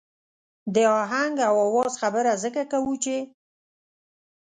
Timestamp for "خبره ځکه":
2.01-2.61